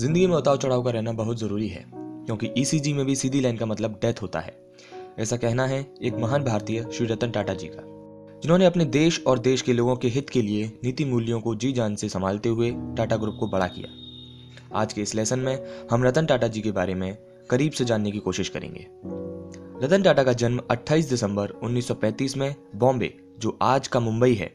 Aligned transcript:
ज़िंदगी 0.00 0.26
में 0.26 0.34
उतार 0.36 0.56
चढ़ाव 0.56 0.82
का 0.82 0.90
रहना 0.90 1.12
बहुत 1.12 1.38
ज़रूरी 1.38 1.66
है, 1.68 1.84
क्योंकि 1.94 2.48
ईसीजी 2.58 2.92
में 2.92 3.04
भी 3.06 3.14
सीधी 3.16 3.40
लाइन 3.40 3.56
का 3.56 3.66
मतलब 3.66 3.98
डेथ 4.02 4.22
होता 4.22 4.40
है। 4.40 4.54
ऐसा 5.18 5.36
कहना 5.36 5.66
है 5.66 5.80
एक 6.02 6.14
महान 6.14 6.44
भारतीय 6.44 6.84
श्री 6.92 7.06
रतन 7.06 7.30
टाटा 7.30 7.54
जी 7.54 7.66
का, 7.66 7.82
जिन्होंने 8.42 8.66
अपने 8.66 8.84
देश 8.84 9.22
और 9.26 9.38
देश 9.38 9.62
के 9.62 9.72
लोगों 9.72 9.96
के 9.96 10.08
हित 10.08 10.30
के 10.30 10.42
लिए 10.42 10.70
नीति 10.84 11.04
मूल्यों 11.04 11.40
को 11.40 11.54
जी 11.54 11.72
जान 11.72 11.96
से 11.96 12.08
संभालते 12.08 12.48
हुए 12.48 12.70
टाटा 12.96 13.16
ग्रुप 13.16 13.36
को 13.40 13.48
बड़ा 13.48 13.66
किया। 13.66 14.78
आज 14.80 14.92
के 14.92 15.02
इस 15.02 15.14
लेसन 15.14 15.38
में 15.38 15.58
हम 15.90 16.04
रतन 16.04 16.26
टाटा 16.26 16.48
जी 16.48 16.60
के 16.60 16.72
बारे 16.72 16.94
में 16.94 17.14
करीब 17.50 17.72
से 17.72 17.84
जानने 17.84 18.10
की 18.10 18.18
कोशिश 18.18 18.48
करेंगे। 18.48 18.86
रतन 19.84 20.02
टाटा 20.02 20.22
का 20.22 20.32
जन्म 20.34 20.60
28 20.70 21.10
दिसंबर 21.10 21.52
1935 21.62 22.36
में 22.36 22.54
बॉम्बे, 22.76 23.12
जो 23.38 23.58
आज 23.62 23.88
का 23.88 24.00
मुंबई 24.00 24.34
है, 24.34 24.52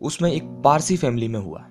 उसमें 0.00 0.32
एक 0.32 0.42
पारसी 0.64 0.96
फैमिली 0.96 1.28
में 1.28 1.40
हुआ। 1.40 1.66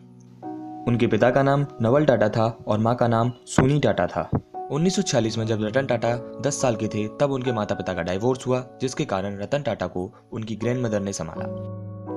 उनके 0.87 1.07
पिता 1.07 1.31
का 1.31 1.43
नाम 1.43 1.65
नवल 1.81 2.05
टाटा 2.05 2.29
था 2.29 2.57
और 2.67 2.79
माँ 2.79 2.95
का 2.95 3.07
नाम 3.07 3.31
सुनी 3.45 3.79
टाटा 3.79 4.07
था। 4.07 4.29
1946 4.71 5.37
में 5.37 5.45
जब 5.45 5.63
रतन 5.63 5.85
टाटा 5.85 6.41
10 6.41 6.61
साल 6.61 6.75
के 6.75 6.87
थे, 6.87 7.07
तब 7.07 7.31
उनके 7.31 7.51
माता 7.51 7.75
पिता 7.75 7.93
का 7.93 8.01
डाइवोर्स 8.01 8.47
हुआ, 8.47 8.65
जिसके 8.81 9.05
कारण 9.05 9.37
रतन 9.37 9.61
टाटा 9.61 9.87
को 9.87 10.13
उनकी 10.31 10.55
ग्रैंड 10.55 10.85
मदर 10.85 10.99
ने 10.99 11.13
संभाला। 11.13 11.45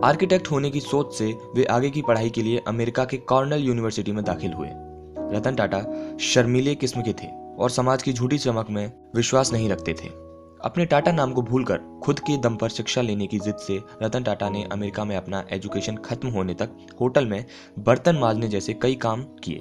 आर्किटेक्ट 0.07 0.51
होने 0.51 0.71
की 0.71 0.81
सोच 0.81 1.15
से 1.15 1.35
वे 1.57 1.65
आगे 1.65 1.91
की 1.91 2.03
पढ़ाई 2.03 2.31
के 2.31 2.43
लिए 2.43 2.63
अमेरिका 2.69 3.05
के 3.05 3.17
कॉर्नल 3.17 3.59
यूनिवर्सिटी 3.59 4.13
में 4.13 4.25
दाखिल 4.25 4.53
हुए। 4.53 4.69
रतन 5.37 5.55
टाटा 5.55 5.83
शर्मीले 6.21 6.75
किस्म 6.75 7.03
के 7.03 7.13
थे 7.13 7.27
और 7.59 7.71
समाज 7.71 8.03
की 8.03 8.13
झूठी 8.13 8.39
चमक 8.39 8.71
में 8.71 8.93
विश्वास 9.17 9.53
नहीं 9.53 9.69
रखते 9.69 9.93
थे। 9.93 10.28
अपने 10.65 10.87
टाटा 10.87 11.13
नाम 11.13 11.33
को 11.33 11.43
भूलकर 11.43 12.01
खुद 12.03 12.21
के 12.21 12.37
दम 12.37 12.57
पर 12.57 12.69
शिक्षा 12.69 13.03
लेने 13.03 13.27
की 13.27 13.39
जिद 13.39 13.57
से 13.57 13.83
रतन 14.03 14.23
टाटा 14.23 14.49
ने 14.49 14.69
अमेरिका 14.73 15.05
में 15.05 15.17
अपना 15.17 15.45
एजुकेशन 15.51 15.97
खत्म 15.97 16.29
होने 16.29 16.55
तक 16.55 16.71
होटल 17.01 17.27
में 17.27 17.45
बर्तन 17.79 18.17
माजने 18.17 18.49
जैसे 18.49 18.75
कई 18.75 18.95
काम 18.95 19.23
किए। 19.23 19.59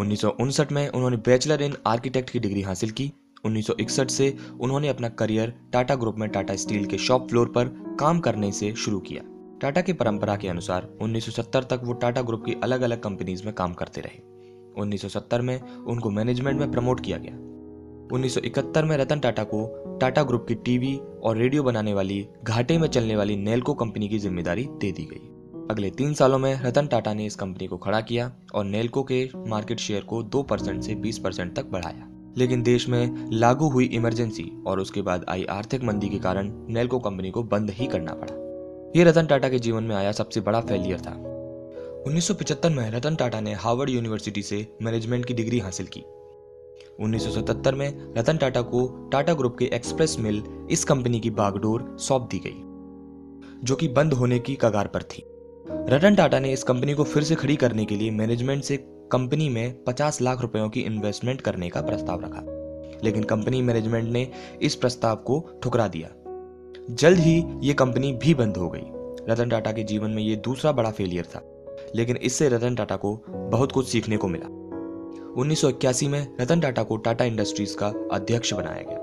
उन्नीस 0.00 0.20
सौ 0.20 0.28
उनसठ 0.28 0.72
में 0.72 0.88
उन्होंने 0.88 1.16
बैचलर 1.16 1.62
इन 1.62 1.76
आर्किटेक्ट 1.86 2.30
की 2.30 2.38
डिग्री 2.38 2.62
हासिल 2.62 2.90
की। 2.90 3.12
1961 3.44 4.10
से 4.10 4.36
उन्होंने 4.60 4.88
अपना 4.88 5.08
करियर 5.08 5.54
टाटा 5.72 5.94
ग्रुप 5.94 6.16
में 6.16 6.28
टाटा 6.28 6.56
स्टील 6.56 6.86
के 6.86 6.98
शॉप 6.98 7.28
फ्लोर 7.28 7.48
पर 7.48 7.96
काम 8.00 8.20
करने 8.20 8.52
से 8.52 8.74
शुरू 8.74 8.98
किया। 8.98 9.22
टाटा 9.60 9.80
की 9.80 9.92
परंपरा 9.92 10.36
के 10.36 10.48
अनुसार 10.48 10.88
1970 11.02 11.62
तक 11.62 11.80
वो 11.84 11.92
टाटा 11.92 12.22
ग्रुप 12.22 12.44
की 12.44 12.56
अलग 12.62 12.80
अलग 12.80 13.00
कंपनीज़ 13.00 13.44
में 13.44 13.54
काम 13.54 13.72
करते 13.72 14.00
रहे। 14.00 14.22
1970 14.80 15.40
में 15.40 15.62
उनको 15.62 16.10
मैनेजमेंट 16.10 16.60
में 16.60 16.70
प्रमोट 16.72 17.00
किया 17.00 17.18
गया। 17.18 17.51
1971 18.12 18.82
में 18.82 18.96
रतन 18.96 19.20
टाटा 19.20 19.44
को 19.44 19.66
टाटा 20.00 20.22
ग्रुप 20.22 20.44
की 20.48 20.54
टीवी 20.54 21.00
और 21.22 21.36
रेडियो 21.36 21.62
बनाने 21.62 21.94
वाली 21.94 22.28
घाटे 22.44 22.78
में 22.78 22.88
चलने 22.88 23.16
वाली 23.16 23.36
नेल्को 23.36 23.74
कंपनी 23.74 24.08
की 24.08 24.18
ज़िम्मेदारी 24.18 24.64
दे 24.64 24.92
दी 24.92 25.02
गई। 25.02 25.28
अगले 25.70 25.90
तीन 25.90 26.14
सालों 26.14 26.38
में 26.38 26.62
रतन 26.62 26.86
टाटा 26.86 27.14
ने 27.14 27.26
इस 27.26 27.36
कंपनी 27.36 27.66
को 27.66 27.76
खड़ा 27.76 28.00
किया 28.00 28.32
और 28.54 28.64
नेल्को 28.64 29.02
के 29.02 29.30
मार्केट 29.36 29.78
शेयर 29.78 30.02
को 30.02 30.22
दो 30.22 30.42
परसेंट 30.42 30.82
से 30.82 30.94
बीस 30.94 31.18
परसेंट 31.18 31.56
तक 31.56 31.64
बढ़ाया। 31.64 32.08
लेकिन 32.36 32.62
देश 32.62 32.88
में 32.88 33.30
लागू 33.32 33.68
हुई 33.68 33.84
इमरजेंसी 33.84 34.62
और 34.66 34.80
उसके 34.80 35.02
बाद 35.02 35.24
आई 35.28 35.44
आर्थिक 35.44 35.84
मंदी 35.84 36.08
के 36.08 36.18
कारण 36.18 36.52
नेल्को 36.68 36.98
कंपनी 36.98 37.30
को 37.30 37.42
बंद 37.42 37.70
ही 37.70 37.86
करना 37.86 38.14
पड़ा। 38.14 38.34
यह 38.96 39.08
रतन 39.08 39.26
टाटा 39.26 39.48
के 39.48 39.58
जीवन 39.58 39.84
में 39.84 39.96
आया 39.96 40.12
सबसे 40.12 40.40
बड़ा 40.40 40.60
फेलियर 40.60 41.00
था। 41.00 41.20
1975 42.06 42.70
में 42.70 42.90
रतन 42.90 43.14
टाटा 43.14 43.40
ने 43.40 43.54
हार्वर्ड 43.54 43.90
यूनिवर्सिटी 43.90 44.42
से 44.42 44.66
मैनेजमेंट 44.82 45.24
की 45.24 45.34
डिग्री 45.34 45.58
हासिल 45.58 45.86
की। 45.86 46.04
1977 47.00 47.74
में 47.74 48.14
रतन 48.18 48.36
टाटा 48.36 48.62
को 48.62 49.08
टाटा 49.12 49.34
ग्रुप 49.34 49.56
के 49.58 49.64
एक्सप्रेस 49.64 50.16
मिल 50.20 50.42
इस 50.70 50.84
कंपनी 50.84 51.20
की 51.20 51.30
बागडोर 51.30 51.96
सौंप 52.00 52.22
दी 52.22 52.38
गई, 52.38 52.72
जो 53.64 53.76
कि 53.76 53.88
बंद 53.88 54.12
होने 54.12 54.38
की 54.38 54.58
कगार 54.60 54.86
पर 54.86 55.02
थी। 55.02 55.24
रतन 55.70 56.14
टाटा 56.14 56.38
ने 56.38 56.52
इस 56.52 56.62
कंपनी 56.62 56.94
को 56.94 57.04
फिर 57.04 57.22
से 57.22 57.34
खड़ी 57.34 57.56
करने 57.56 57.84
के 57.84 57.96
लिए 57.96 58.10
मैनेजमेंट 58.10 58.64
से 58.64 58.76
कंपनी 58.86 59.48
में 59.48 59.84
50 59.84 60.22
लाख 60.22 60.40
रुपयों 60.40 60.68
की 60.68 60.80
इन्वेस्टमेंट 60.80 61.40
करने 61.40 61.68
का 61.68 61.80
प्रस्ताव 61.80 62.20
रखा। 62.20 62.42
लेकिन 63.04 63.22
कंपनी 63.22 63.62
मैनेजमेंट 63.62 64.12
ने 64.12 64.28
इस 64.62 64.74
प्रस्ताव 64.74 65.16
को 65.16 65.48
ठुकरा 65.62 65.88
दिया। 65.88 66.08
जल्द 66.90 67.18
ही 67.18 67.44
ये 67.62 67.74
कंपनी 67.74 68.12
भी 68.12 68.34
बंद 68.34 68.56
हो 68.56 68.70
गई। 68.70 68.82
रतन 69.32 69.48
टाटा 69.48 69.72
के 69.72 69.82
जीवन 69.82 70.10
में 70.10 70.22
ये 70.22 70.36
दूसरा 70.36 70.72
बड़ा 70.72 70.90
फेलियर 70.90 71.24
था। 71.24 71.64
लेकिन 71.94 72.16
इससे 72.16 72.48
रतन 72.48 72.74
टाटा 72.74 72.96
को 72.96 73.22
बहुत 73.28 73.72
कुछ 73.72 73.88
सीखने 73.88 74.16
को 74.16 74.28
मिला। 74.28 74.61
1981 75.36 76.08
में 76.08 76.36
रतन 76.40 76.60
टाटा 76.60 76.82
को 76.82 76.96
टाटा 76.96 77.24
इंडस्ट्रीज़ 77.24 77.76
का 77.76 77.86
अध्यक्ष 78.12 78.52
बनाया 78.54 78.82
गया। 78.82 78.98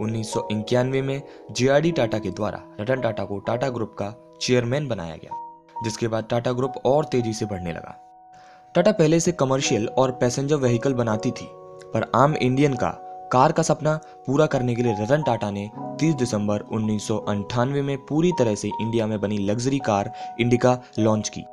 उन्नीस 0.00 0.32
सौ 0.32 0.48
इक्यानवे 0.52 1.02
में 1.02 1.22
जे 1.50 1.90
टाटा 1.90 2.18
के 2.18 2.30
द्वारा 2.30 2.62
रतन 2.80 3.00
टाटा 3.00 3.24
को 3.24 3.38
टाटा 3.38 3.68
ग्रुप 3.68 3.94
का 3.98 4.38
चेयरमैन 4.40 4.88
बनाया 4.88 5.16
गया, 5.16 5.30
जिसके 5.84 6.08
बाद 6.08 6.24
टाटा 6.30 6.52
ग्रुप 6.52 6.72
और 6.84 7.04
तेज़ी 7.04 7.32
से 7.32 7.46
बढ़ने 7.46 7.72
लगा। 7.72 8.00
टाटा 8.74 8.92
पहले 8.92 9.20
से 9.20 9.32
कमर्शियल 9.32 9.88
और 9.88 10.10
पैसेंजर 10.10 10.56
व्हीकल 10.56 10.94
बनाती 10.94 11.30
थी, 11.30 11.48
पर 11.50 12.10
आम 12.14 12.34
इंडियन 12.34 12.74
का 12.74 12.88
कार 13.32 13.52
का 13.52 13.62
सपना 13.62 14.00
पूरा 14.26 14.46
करने 14.46 14.74
के 14.74 14.82
लिए 14.82 14.94
रतन 15.00 15.22
टाटा 15.22 15.50
ने 15.50 15.70
30 16.00 16.14
दिसंबर 16.14 16.60
उन्नीस 16.60 17.08
में 17.84 17.98
पूरी 17.98 18.32
तरह 18.38 18.54
से 18.54 18.68
इंडिया 18.80 19.06
में 19.06 19.20
बनी 19.20 19.38
लग्जरी 19.38 19.78
कार 19.78 20.12
इंडिका 20.40 20.78
लॉन्च 20.98 21.28
की। 21.28 21.44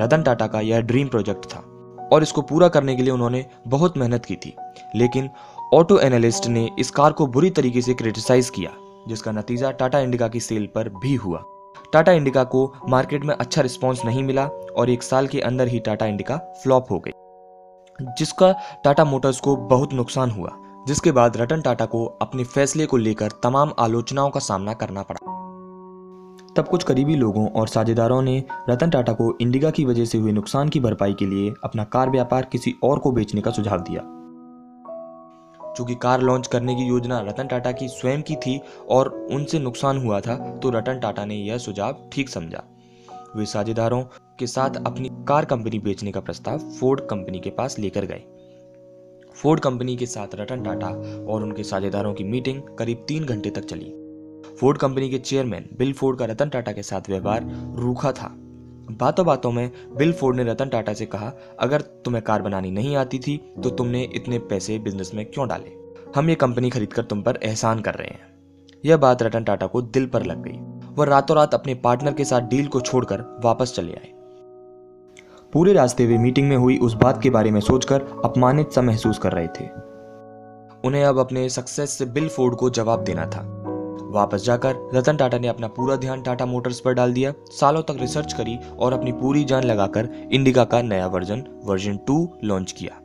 रतन 0.00 0.22
टाटा 0.22 0.46
का 0.46 0.60
यह 0.60 0.80
ड्रीम 0.80 1.08
प्रोजेक्ट 1.08 1.46
था। 1.46 1.62
और 2.12 2.22
इसको 2.22 2.42
पूरा 2.42 2.68
करने 2.68 2.96
के 2.96 3.02
लिए 3.02 3.12
उन्होंने 3.12 3.44
बहुत 3.68 3.98
मेहनत 3.98 4.24
की 4.24 4.36
थी। 4.36 4.54
लेकिन 4.96 5.28
ऑटो 5.74 5.98
एनालिस्ट 5.98 6.46
ने 6.46 6.68
इस 6.78 6.90
कार 6.90 7.12
को 7.12 7.26
बुरी 7.26 7.50
तरीके 7.50 7.82
से 7.82 7.94
क्रिटिसाइज 7.94 8.50
किया, 8.50 8.70
जिसका 9.08 9.32
नतीजा 9.32 9.70
टाटा 9.70 10.00
इंडिका 10.00 10.28
की 10.28 10.40
सेल 10.40 10.66
पर 10.74 10.88
भी 10.88 11.14
हुआ। 11.14 11.42
टाटा 11.92 12.12
इंडिका 12.12 12.44
को 12.44 12.72
मार्केट 12.88 13.24
में 13.24 13.34
अच्छा 13.34 13.62
रिस्पॉन्स 13.62 14.04
नहीं 14.04 14.22
मिला 14.22 14.46
और 14.46 14.90
एक 14.90 15.02
साल 15.02 15.26
के 15.26 15.40
अंदर 15.40 15.68
ही 15.68 15.78
टाटा 15.78 16.06
इंडिका 16.06 16.36
फ्लॉप 16.62 16.90
हो 16.90 16.98
गई, 16.98 17.12
जिसका 18.18 18.52
टाटा 18.84 19.04
मोटर्स 19.04 19.40
को 19.40 19.56
बहुत 19.56 19.92
नुकसान 19.92 20.30
हुआ, 20.30 20.50
जिसके 20.86 21.12
बाद 21.12 21.36
रतन 21.36 21.60
टाटा 21.60 21.86
को 21.86 22.04
अपने 22.22 22.44
फैसले 22.44 22.86
को 22.86 22.96
लेकर 22.96 23.30
तमाम 23.42 23.72
आलोचनाओं 23.78 24.30
का 24.30 24.40
सामना 24.40 24.72
करना 24.72 25.02
पड़ा। 25.02 25.37
तब 26.56 26.68
कुछ 26.68 26.82
करीबी 26.82 27.14
लोगों 27.14 27.48
और 27.50 27.68
साझेदारों 27.68 28.22
ने 28.22 28.42
रतन 28.70 28.90
टाटा 28.90 29.12
को 29.12 29.36
इंडिका 29.40 29.70
की 29.70 29.84
वजह 29.84 30.04
से 30.04 30.18
हुए 30.18 30.32
नुकसान 30.32 30.68
की 30.68 30.80
भरपाई 30.80 31.14
के 31.14 31.26
लिए 31.26 31.52
अपना 31.64 31.84
कार 31.84 32.10
व्यापार 32.10 32.48
किसी 32.52 32.74
और 32.82 32.98
को 32.98 33.12
बेचने 33.12 33.40
का 33.40 33.50
सुझाव 33.50 33.80
दिया। 33.80 34.02
चूँकि 35.76 35.94
कार 35.94 36.20
लॉन्च 36.20 36.46
करने 36.46 36.74
की 36.74 36.82
योजना 36.82 37.20
रतन 37.20 37.46
टाटा 37.46 37.72
की 37.72 37.88
स्वयं 37.88 38.22
की 38.22 38.36
थी 38.36 38.60
और 38.88 39.08
उनसे 39.32 39.58
नुकसान 39.58 39.98
हुआ 39.98 40.20
था 40.20 40.36
तो 40.56 40.70
रतन 40.70 40.98
टाटा 41.00 41.24
ने 41.24 41.34
यह 41.34 41.58
सुझाव 41.58 42.08
ठीक 42.12 42.28
समझा। 42.28 42.62
वे 43.36 43.46
साझेदारों 43.46 44.02
के 44.38 44.46
साथ 44.46 44.76
अपनी 44.86 45.10
कार 45.28 45.44
कंपनी 45.44 45.78
बेचने 45.78 46.12
का 46.12 46.20
प्रस्ताव 46.20 46.58
फोर्ड 46.58 47.00
कंपनी 47.00 47.40
के 47.40 47.50
पास 47.50 47.78
लेकर 47.78 48.04
गए। 48.04 48.22
फोर्ड 49.36 49.60
कंपनी 49.60 49.96
के 49.96 50.06
साथ 50.06 50.34
रतन 50.34 50.62
टाटा 50.62 50.88
और 51.32 51.42
उनके 51.42 51.62
साझेदारों 51.62 52.14
की 52.14 52.24
मीटिंग 52.24 52.62
करीब 52.78 53.04
तीन 53.08 53.24
घंटे 53.24 53.50
तक 53.50 53.64
चली। 53.64 53.92
फोर्ड 54.60 54.78
कंपनी 54.78 55.08
के 55.10 55.18
चेयरमैन 55.18 55.68
बिल 55.78 55.92
फोर्ड 55.92 56.18
का 56.18 56.24
रतन 56.24 56.48
टाटा 56.48 56.72
के 56.72 56.82
साथ 56.82 57.08
व्यवहार 57.08 57.44
रूखा 57.76 58.12
था। 58.12 58.30
बातों 58.92 59.26
बातों 59.26 59.50
में 59.52 59.70
बिल 59.96 60.12
फोर्ड 60.12 60.36
ने 60.36 60.44
रतन 60.44 60.68
टाटा 60.68 60.92
से 60.92 61.06
कहा, 61.06 61.32
अगर 61.60 61.80
तुम्हें 61.80 62.22
कार 62.24 62.42
बनानी 62.42 62.70
नहीं 62.70 62.96
आती 62.96 63.18
थी 63.18 63.36
तो 63.62 63.70
तुमने 63.70 64.02
इतने 64.14 64.38
पैसे 64.38 64.78
बिज़नेस 64.78 65.10
में 65.14 65.24
क्यों 65.26 65.48
डाले? 65.48 65.72
हम 66.16 66.28
ये 66.28 66.34
कंपनी 66.34 66.70
खरीदकर 66.70 67.02
तुम 67.02 67.22
पर 67.22 67.38
एहसान 67.42 67.80
कर 67.80 67.94
रहे 67.94 68.08
हैं। 68.08 68.26
यह 68.84 68.96
बात 68.96 69.22
रतन 69.22 69.44
टाटा 69.44 69.66
को 69.66 69.82
दिल 69.82 70.06
पर 70.06 70.22
लग 70.22 70.42
गई। 70.42 70.58
वह 70.94 71.06
रातों 71.06 71.36
रात 71.36 71.54
अपने 71.54 71.74
पार्टनर 71.74 72.12
के 72.12 72.24
साथ 72.24 72.40
डील 72.40 72.66
को 72.66 72.80
छोड़कर 72.80 73.40
वापस 73.44 73.74
चले 73.76 73.92
आए। 73.92 74.12
पूरे 75.52 75.72
रास्ते 75.72 76.06
वे 76.06 76.18
मीटिंग 76.18 76.48
में 76.48 76.56
हुई 76.56 76.78
उस 76.78 76.94
बात 76.94 77.22
के 77.22 77.30
बारे 77.30 77.50
में 77.50 77.60
सोचकर 77.60 78.02
अपमानित 78.24 78.72
सा 78.72 78.82
महसूस 78.82 79.18
कर 79.18 79.32
रहे 79.32 79.46
थे। 79.46 79.68
उन्हें 80.84 81.04
अब 81.04 81.18
अपने 81.18 81.48
सक्सेस 81.48 81.90
से 81.90 82.04
बिल 82.06 82.28
फोर्ड 82.28 82.54
को 82.54 82.70
जवाब 82.70 83.04
देना 83.04 83.26
था। 83.26 83.57
वापस 84.08 84.44
जाकर 84.44 84.76
रतन 84.94 85.16
टाटा 85.16 85.38
ने 85.38 85.48
अपना 85.48 85.68
पूरा 85.68 85.96
ध्यान 85.96 86.22
टाटा 86.22 86.46
मोटर्स 86.46 86.80
पर 86.80 86.92
डाल 86.92 87.12
दिया। 87.12 87.32
सालों 87.50 87.82
तक 87.82 87.96
रिसर्च 88.00 88.32
करी 88.32 88.56
और 88.78 88.92
अपनी 88.92 89.12
पूरी 89.12 89.44
जान 89.44 89.64
लगाकर 89.64 90.08
इंडिका 90.32 90.64
का 90.64 90.82
नया 90.82 91.06
वर्जन 91.06 91.44
वर्जन 91.64 91.96
टू, 91.96 92.28
लॉन्च 92.44 92.72
किया। 92.72 93.00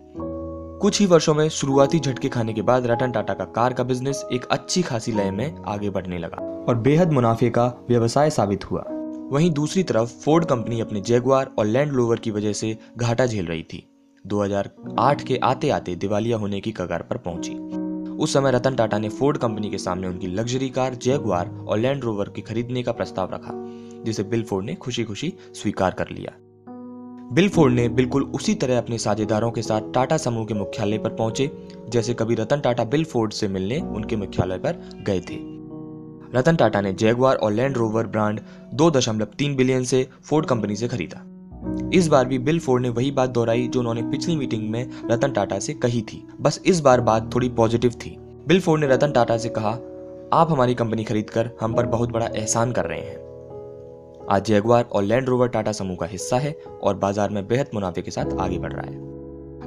कुछ 0.82 1.00
ही 1.00 1.06
वर्षों 1.06 1.34
में 1.34 1.50
शुरुआती 1.50 2.00
झटके 2.00 2.30
खाने 2.30 2.54
के 2.54 2.62
बाद 2.62 2.88
रतन 2.88 3.12
टाटा 3.12 3.34
का 3.34 3.46
कार 3.46 3.74
का 3.74 3.84
बिज़नेस 3.84 4.26
एक 4.34 4.46
अच्छी 4.46 4.82
खासी 4.82 5.12
लय 5.12 5.32
में 5.32 5.56
आगे 5.68 5.90
बढ़ने 5.90 6.18
लगा 6.18 6.66
और 6.68 6.76
बेहद 6.76 7.12
मुनाफे 7.12 7.50
का 7.50 7.86
व्यवसाय 7.90 8.30
साबित 8.30 8.72
हुआ। 8.72 8.84
वहीं 9.32 9.52
दूसरी 9.52 9.84
तरफ़ 9.84 10.10
फोर्ड 10.10 10.46
कंपनी 10.46 10.82
अपने 10.82 11.02
जेगुआर 11.02 11.52
और 11.60 11.66
लैंड 11.66 11.92
लोवर 11.92 12.20
की 12.20 12.32
वजह 12.32 12.54
से 12.54 12.78
घाटा 12.98 13.26
झेल 13.26 13.46
रही 13.46 13.64
थी। 13.64 13.88
2008 14.26 15.24
के 15.24 15.38
आते 15.38 15.70
आते 15.70 15.96
दिवालिया 15.96 16.38
होने 16.38 16.60
की 16.62 16.72
कगार 16.72 17.02
पर 17.02 17.18
पहुँची। 17.18 17.83
उस 18.20 18.34
समय 18.34 18.52
रतन 18.52 18.76
टाटा 18.76 18.98
ने 18.98 19.10
फोर्ड 19.10 19.38
कंपनी 19.38 19.70
के 19.70 19.78
सामने 19.78 20.08
उनकी 20.08 20.28
लग्जरी 20.28 20.70
कार 20.70 20.96
जैगवार 20.96 21.50
और 21.68 21.78
लैंड 21.78 22.04
रोवर 22.04 22.30
के 22.30 22.42
खरीदने 22.42 22.84
का 22.84 22.92
प्रस्ताव 22.92 23.30
रखा, 23.34 23.52
जिसे 24.04 24.24
बिल 24.24 24.44
फोर्ड 24.44 24.66
ने 24.66 24.76
खुशी 24.76 25.04
खुशी 25.04 25.34
स्वीकार 25.54 25.92
कर 25.92 26.10
लिया। 26.10 26.32
बिल 27.34 27.50
फोर्ड 27.50 27.74
ने 27.74 27.90
बिल्कुल 27.90 28.24
उसी 28.24 28.56
तरह 28.56 28.78
अपने 28.78 28.98
साझेदारों 28.98 29.52
के 29.52 29.62
साथ 29.62 29.82
टाटा 29.94 30.18
समूह 30.18 30.46
के 30.46 30.54
मुख्यालय 30.54 30.98
पर 30.98 31.10
पहुँचे, 31.10 31.52
जैसे 31.90 32.14
कभी 32.14 32.36
रतन 32.36 32.60
टाटा 32.60 32.84
बिल 32.84 33.04
फोर्ड 33.04 33.34
से 33.34 33.48
मिलने 33.48 33.80
उनके 33.80 34.16
मुख्यालय 34.16 34.58
पर 34.58 34.90
गए 35.08 35.20
थे। 35.20 35.38
रतन 36.38 36.56
टाटा 36.56 36.82
ने 36.82 36.94
जैगवार 36.94 37.36
और 37.36 37.52
लैंड 37.52 37.78
रोवर 37.78 38.08
ब्रांड 38.08 38.40
2.3 38.74 39.56
बिलियन 39.56 39.84
से 39.84 40.08
फोर्ड 40.24 40.46
कंपनी 40.46 40.76
से 40.76 40.88
खरीदा। 40.88 41.33
इस 41.94 42.08
बार 42.08 42.26
भी 42.26 42.38
बिल 42.40 42.60
फोर्ड 42.60 42.84
ने 42.84 42.90
वही 42.90 43.12
बात 43.12 43.30
दोहराई 43.30 43.68
जो 43.68 43.80
उन्होंने 43.80 44.02
पिछली 44.02 44.36
मीटिंग 44.36 44.70
में 44.70 44.90
रतन 45.12 45.32
टाटा 45.32 45.60
से 45.60 45.74
कही 45.74 46.02
थी। 46.02 46.24
बस 46.42 46.60
इस 46.66 46.80
बार 46.80 47.02
बात 47.02 47.34
थोड़ी 47.36 47.50
पॉजिटिव 47.50 47.92
थी। 47.96 48.16
बिल 48.48 48.60
फोर्ड 48.60 48.82
ने 48.82 48.88
रतन 48.88 49.12
टाटा 49.12 49.38
से 49.38 49.50
कहा, 49.50 49.72
आप 50.34 50.52
हमारी 50.52 50.74
कंपनी 50.76 51.04
खरीदकर 51.04 51.50
हम 51.62 51.74
पर 51.74 51.86
बहुत 51.86 52.12
बड़ा 52.12 52.26
एहसान 52.28 52.72
कर 52.72 52.86
रहे 52.86 53.00
हैं। 53.00 53.22
आज 54.30 54.46
जैगवार 54.46 54.84
और 54.84 55.04
लैंड 55.04 55.30
रोवर 55.30 55.48
टाटा 55.48 55.72
समूह 55.72 55.98
का 55.98 56.06
हिस्सा 56.06 56.38
है 56.38 56.56
और 56.84 56.96
बाज़ार 56.96 57.30
में 57.30 57.48
बेहद 57.48 57.70
मुनाफे 57.74 58.02
के 58.02 58.12
साथ 58.12 58.38
आगे 58.40 58.60
बढ़ 58.60 58.74
रहा 58.74 58.86
है। 58.86 59.12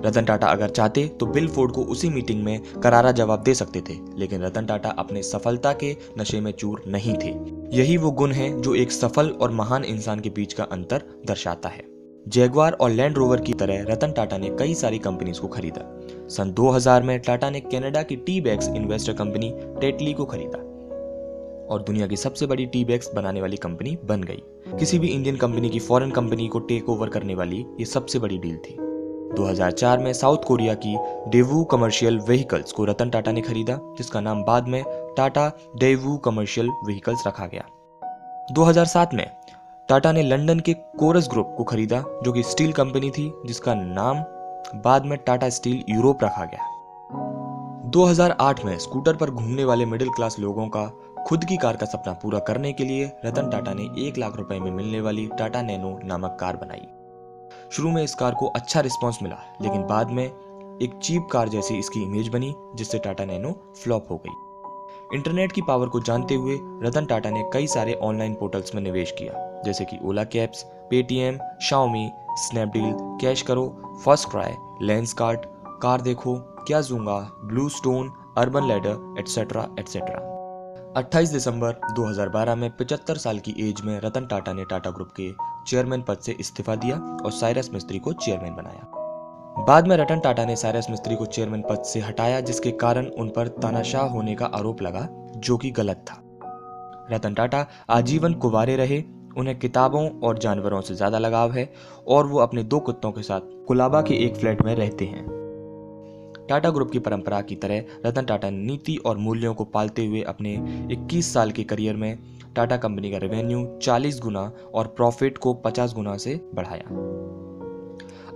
रतन 0.02 0.24
टाटा 0.24 0.46
अगर 0.46 0.68
चाहते 0.68 1.06
तो 1.20 1.26
बिल 1.26 1.48
फोर्ड 1.48 1.72
को 1.72 1.82
उसी 1.84 2.08
मीटिंग 2.08 2.42
में 2.44 2.60
करारा 2.74 3.12
जवाब 3.12 3.42
दे 3.42 3.54
सकते 3.54 3.80
थे, 3.80 3.94
लेकिन 4.18 4.42
रतन 4.42 4.66
टाटा 4.66 4.88
अपने 4.88 5.22
सफलता 5.22 5.72
के 5.74 5.96
नशे 6.18 6.40
में 6.40 6.52
चूर 6.52 6.82
नहीं 6.86 7.14
थे। 7.14 7.32
यही 7.72 7.96
वो 7.96 8.10
गुण 8.10 8.32
है 8.32 8.60
जो 8.60 8.74
एक 8.74 8.92
सफल 8.92 9.30
और 9.30 9.50
महान 9.50 9.84
इंसान 9.84 10.20
के 10.20 10.30
बीच 10.30 10.52
का 10.52 10.64
अंतर 10.64 11.02
दर्शाता 11.26 11.68
है। 11.68 11.84
जैगवार 12.28 12.72
और 12.72 12.90
लैंड 12.90 13.16
रोवर 13.16 13.40
की 13.40 13.52
तरह 13.52 13.82
रतन 13.82 14.12
टाटा 14.12 14.38
ने 14.38 14.50
कई 14.58 14.74
सारी 14.74 14.98
कंपनीज़ 14.98 15.40
को 15.40 15.48
खरीदा। 15.48 16.00
सन 16.28 16.50
2000 16.50 17.02
में 17.02 17.20
टाटा 17.20 17.50
ने 17.50 17.60
कनाडा 17.60 18.02
की 18.02 18.16
tea 18.16 18.40
bags 18.40 18.68
investor 18.68 19.12
company 19.12 19.52
Tetley 19.80 20.12
को 20.12 20.24
खरीदा 20.24 20.58
और 21.66 21.82
दुनिया 21.82 22.06
की 22.06 22.16
सबसे 22.16 22.46
बड़ी 22.46 22.66
टी 22.66 22.84
बैग्स 22.84 23.10
बनाने 23.14 23.40
वाली 23.40 23.56
कंपनी 23.56 23.98
बन 24.04 24.22
गई। 24.22 24.42
किसी 24.78 24.98
भी 24.98 25.08
इंडियन 25.08 25.36
कंपनी 25.36 25.70
की 25.70 25.78
फॉरेन 25.78 26.10
कंपनी 26.10 26.48
को 26.48 26.58
टेक 26.58 26.88
ओवर 26.88 27.08
करने 27.08 27.34
वाली 27.34 27.64
ये 27.80 27.84
सबसे 27.84 28.18
बड़ी 28.18 28.38
डील 28.38 28.56
थी। 28.56 28.85
2004 29.34 29.98
में 29.98 30.12
साउथ 30.12 30.38
कोरिया 30.46 30.74
की 30.74 30.96
डेवू 31.28 31.64
कमर्शियल 31.64 32.18
व्हीकल्स 32.18 32.72
को 32.72 32.84
रतन 32.84 33.10
टाटा 33.10 33.32
ने 33.32 33.40
खरीदा, 33.40 33.78
जिसका 33.82 34.20
नाम 34.20 34.44
बाद 34.44 34.68
में 34.68 34.84
टाटा 35.16 35.52
डेवू 35.76 36.16
कमर्शियल 36.16 36.68
व्हीकल्स 36.68 37.26
रखा 37.26 37.46
गया। 37.46 37.64
2007 38.52 39.14
में 39.14 39.30
टाटा 39.88 40.12
ने 40.12 40.22
लंदन 40.22 40.60
के 40.60 40.72
कोरस 40.74 41.28
ग्रुप 41.30 41.54
को 41.58 41.64
खरीदा, 41.64 42.04
जो 42.24 42.32
कि 42.32 42.42
स्टील 42.42 42.72
कंपनी 42.72 43.10
थी, 43.10 43.32
जिसका 43.46 43.74
नाम 43.74 44.24
बाद 44.80 45.04
में 45.04 45.18
टाटा 45.18 45.48
स्टील 45.48 45.84
यूरोप 45.88 46.24
रखा 46.24 46.44
गया। 46.44 46.72
2008 47.90 48.64
में 48.64 48.78
स्कूटर 48.78 49.16
पर 49.16 49.30
घूमने 49.30 49.64
वाले 49.64 49.84
मिडिल 49.86 50.08
क्लास 50.08 50.36
लोगों 50.38 50.68
का 50.68 50.86
खुद 51.26 51.44
की 51.44 51.56
कार 51.56 51.76
का 51.76 51.86
सपना 51.86 52.12
पूरा 52.12 52.38
करने 52.38 52.72
के 52.72 52.84
लिए 52.84 53.12
रतन 53.24 53.50
टाटा 53.50 53.74
ने 53.74 54.08
एक 54.08 54.18
लाख 54.18 54.36
रुपए 54.36 54.58
में 54.58 54.70
मिलने 54.70 55.00
वाली 55.00 55.30
टाटा 55.38 55.62
नैनो 55.62 56.00
नामक 56.04 56.36
कार 56.40 56.56
बनाई। 56.56 56.88
शुरू 57.72 57.90
में 57.90 58.02
इस 58.02 58.14
कार 58.14 58.34
को 58.34 58.46
अच्छा 58.46 58.80
रिस्पॉन्स 58.80 59.18
मिला 59.22 59.36
लेकिन 59.62 59.82
बाद 59.86 60.10
में 60.10 60.24
एक 60.24 60.98
चीप 61.02 61.28
कार 61.32 61.48
जैसी 61.48 61.78
इसकी 61.78 62.02
इमेज 62.02 62.28
बनी 62.28 62.54
जिससे 62.74 62.98
टाटा 62.98 63.24
नैनो 63.24 63.52
फ्लॉप 63.82 64.10
हो 64.10 64.16
गई। 64.26 65.16
इंटरनेट 65.16 65.52
की 65.52 65.62
पावर 65.62 65.88
को 65.88 66.00
जानते 66.00 66.34
हुए 66.34 66.58
रतन 66.82 67.04
टाटा 67.04 67.30
ने 67.30 67.42
कई 67.52 67.66
सारे 67.66 67.94
ऑनलाइन 68.02 68.34
पोर्टल्स 68.34 68.74
में 68.74 68.82
निवेश 68.82 69.14
किया 69.18 69.62
जैसे 69.64 69.84
कि 69.84 69.98
Ola 70.04 70.24
cabs 70.24 70.64
Paytm 70.90 71.38
Xiaomi 71.60 72.08
Snapdeal 72.38 72.92
CashKaro 73.42 73.66
FirstCry 74.30 74.54
Lenskart 75.12 75.46
CarDekho 76.00 76.36
क्या 76.66 76.80
Jugnoo 76.80 77.18
BlueStone 77.68 78.12
Urban 78.38 78.68
Ladder 78.68 79.14
etcetera 79.18 79.68
etcetera 79.78 80.34
28 80.96 81.32
दिसंबर 81.32 81.78
2012 81.90 82.56
में 82.56 82.70
75 82.76 83.16
साल 83.16 83.38
की 83.38 83.54
एज 83.58 83.80
में 83.84 83.98
रतन 84.00 84.26
टाटा 84.26 84.52
ने 84.52 84.64
टाटा 84.64 84.90
ग्रुप 84.90 85.10
के 85.20 85.28
चेयरमैन 85.66 86.02
पद 86.02 86.18
से 86.18 86.32
इस्तीफा 86.32 86.74
दिया 86.74 86.96
और 87.24 87.32
साइरस 87.32 87.70
मिस्त्री 87.72 87.98
को 87.98 88.12
चेयरमैन 88.12 88.54
बनाया। 88.54 89.64
बाद 89.66 89.86
में 89.88 89.96
रतन 89.96 90.20
टाटा 90.20 90.44
ने 90.44 90.56
साइरस 90.56 90.86
मिस्त्री 90.90 91.16
को 91.16 91.26
चेयरमैन 91.26 91.62
पद 91.62 91.82
से 91.82 92.00
हटाया, 92.00 92.40
जिसके 92.40 92.70
कारण 92.70 93.06
उन 93.06 93.28
पर 93.28 93.48
तानाशाह 93.48 94.02
होने 94.02 94.34
का 94.34 94.46
आरोप 94.46 94.82
लगा, 94.82 95.08
जो 95.36 95.56
कि 95.56 95.70
गलत 95.70 96.04
था। 96.10 96.22
रतन 97.12 97.34
टाटा 97.34 97.66
आजीवन 97.90 98.34
कुवारे 98.34 98.76
रहे। 98.76 99.02
उन्हें 99.38 99.58
किताबों 99.58 100.08
और 100.20 100.38
जानवरों 100.38 100.80
से 100.80 100.94
ज़्यादा 100.94 101.18
लगाव 101.18 101.52
है 101.52 101.72
और 102.08 102.26
वो 102.26 102.38
अपने 102.38 102.62
दो 102.62 102.78
कुत्तों 102.80 103.10
के 103.12 103.22
साथ 103.22 103.40
कुलाबा 103.66 104.02
के 104.02 104.14
एक 104.14 104.36
फ्लैट 104.36 104.62
में 104.62 104.74
रहते 104.74 105.04
हैं। 105.04 105.24
टाटा 106.48 106.70
ग्रुप 106.70 106.90
की 106.90 106.98
परंपरा 106.98 107.40
की 107.40 107.54
तरह 107.54 107.84
रतन 108.06 108.24
टाटा 108.24 108.50
नीति 108.50 108.96
और 108.96 109.16
मूल्यों 109.16 109.54
को 109.54 109.64
पालते 109.64 110.06
हुए 110.06 110.22
अपने 110.22 110.54
21 110.92 111.32
साल 111.34 111.50
के 111.50 111.64
करियर 111.64 111.96
में 111.96 112.18
टाटा 112.56 112.76
कंपनी 112.76 113.10
का 113.10 113.18
रेवेन्यू 113.18 113.64
40 113.82 114.20
गुना 114.20 114.40
और 114.74 114.86
प्रॉफिट 114.86 115.38
को 115.38 115.52
50 115.66 115.92
गुना 115.94 116.16
से 116.16 116.34
बढ़ाया। 116.54 116.84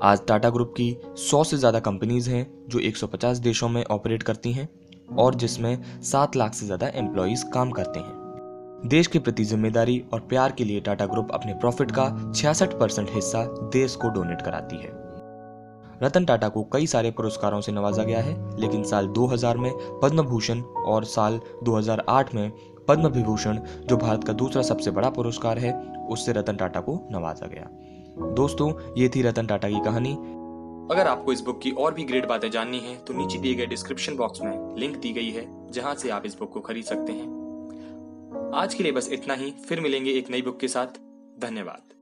आज 0.03 0.21
टाटा 0.29 0.51
ग्रुप 0.51 0.75
की 0.77 0.91
100 1.19 1.43
से 1.45 1.57
ज़्यादा 1.57 1.81
कंपनीज़ 1.81 2.31
हैं 2.31 2.47
जो 2.69 2.81
150 2.81 3.39
देशों 3.39 3.69
में 3.69 3.85
ऑपरेट 3.85 4.23
करती 4.23 4.53
हैं 4.53 4.69
और 5.19 5.35
जिसमें 5.35 6.03
7 6.03 6.37
लाख 6.37 6.55
से 6.55 6.67
ज़्यादा 6.67 6.89
एम्प्लॉयज़ 6.95 7.45
काम 7.55 7.71
करते 7.71 8.01
हैं। 8.01 8.89
देश 8.89 9.07
के 9.07 9.19
प्रति 9.19 9.45
ज़िम्मेदारी 9.45 10.03
और 10.13 10.21
प्यार 10.21 10.53
के 10.53 10.65
लिए 10.65 10.81
टाटा 10.81 11.07
ग्रुप 11.07 11.33
अपने 11.35 11.55
प्रॉफिट 11.55 11.91
का 11.91 12.33
66 12.33 12.79
परसेंट 12.81 13.09
हिस्सा 13.11 13.45
देश 13.73 13.97
को 13.97 14.09
डोनेट 14.09 14.43
कराती 14.43 14.77
है। 14.77 15.00
रतन 16.03 16.25
टाटा 16.25 16.49
को 16.49 16.63
कई 16.73 16.87
सारे 16.87 17.11
पुरस्कारों 17.11 17.61
से 17.61 17.73
नवाजा 17.73 18.03
गया 18.03 18.21
है, 18.21 18.61
लेकिन 18.61 18.85
साल 18.85 19.07
2000 19.09 19.57
में 19.57 19.73
पद्म 20.03 20.23
भूषण 20.23 20.61
और 20.61 21.05
साल 21.05 21.41
2008 21.63 22.35
में 22.35 22.51
पद्म 22.89 23.09
विभूषण 23.09 23.59
जो 23.89 23.97
भारत 23.97 24.25
का 24.25 24.33
दूसरा 24.33 24.63
सबसे 24.63 24.91
बड़ा 24.91 25.11
पुरस्कार 25.11 25.59
है, 25.59 25.73
उससे 26.09 26.33
रतन 26.33 26.57
टाटा 26.57 26.81
को 26.81 26.99
नवाजा 27.13 27.47
गया। 27.47 27.69
दोस्तों, 28.35 28.73
ये 28.99 29.09
थी 29.09 29.23
रतन 29.23 29.47
टाटा 29.47 29.69
की 29.69 29.81
कहानी। 29.81 30.13
अगर 30.91 31.07
आपको 31.07 31.33
इस 31.33 31.41
बुक 31.41 31.61
की 31.61 31.71
और 31.71 31.95
भी 31.95 32.05
ग्रेट 32.05 32.27
बातें 32.29 32.51
जाननी 32.51 32.79
है 32.79 32.97
तो 33.05 33.15
नीचे 33.15 33.39
दिए 33.39 33.55
गए 33.55 33.67
डिस्क्रिप्शन 33.67 34.17
बॉक्स 34.17 34.43
में 34.43 34.77
लिंक 34.77 34.97
दी 34.97 35.13
गई 35.13 35.31
है, 35.31 35.47
जहाँ 35.73 35.95
से 35.95 36.11
आप 36.11 36.27
इस 36.27 36.39
बुक 36.39 36.53
को 36.53 36.61
खरीद 36.61 36.85
सकते 36.85 37.13
हैं। 37.13 38.53
आज 38.55 38.75
के 38.75 38.83
लिए 38.83 38.93
बस 38.93 39.09
इतना 39.13 39.35
ही, 39.35 39.51
फिर 39.69 39.81
मिलेंगे 39.81 40.11
एक 40.11 40.31
नई 40.31 40.43
बुक 40.43 40.59
के 40.61 40.69
साथ। 40.69 41.01
धन्यवाद। 41.41 42.00